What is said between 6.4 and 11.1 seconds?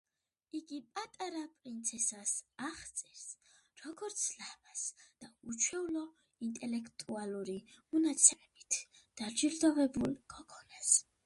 ინტელექტუალური მონაცემებით დაჯილდოვებულ გოგონას.